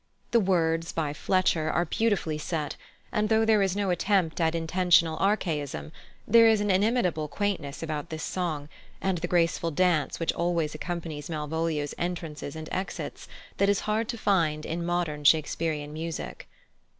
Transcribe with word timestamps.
The 0.31 0.39
words, 0.39 0.91
by 0.91 1.13
Fletcher, 1.13 1.69
are 1.69 1.85
beautifully 1.85 2.39
set; 2.39 2.75
and 3.11 3.29
though 3.29 3.45
there 3.45 3.61
is 3.61 3.75
no 3.75 3.91
attempt 3.91 4.41
at 4.41 4.55
intentional 4.55 5.15
archaism, 5.19 5.91
there 6.27 6.47
is 6.47 6.59
an 6.59 6.71
inimitable 6.71 7.27
quaintness 7.27 7.83
about 7.83 8.09
this 8.09 8.23
song, 8.23 8.67
and 8.99 9.19
the 9.19 9.27
graceful 9.27 9.69
dance 9.69 10.19
which 10.19 10.33
always 10.33 10.73
accompanies 10.73 11.29
Malvolio's 11.29 11.93
entrances 11.99 12.55
and 12.55 12.67
exits, 12.71 13.27
that 13.57 13.69
is 13.69 13.81
hard 13.81 14.09
to 14.09 14.17
find 14.17 14.65
in 14.65 14.83
modern 14.83 15.23
Shakespearian 15.23 15.93
music. 15.93 16.47